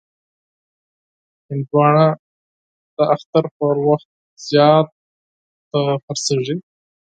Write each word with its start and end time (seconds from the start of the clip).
هندوانه 1.49 2.07
د 2.95 2.97
اختر 3.15 3.43
پر 3.57 3.75
وخت 3.87 4.09
زیات 4.47 4.87
خرڅېږي. 6.05 6.55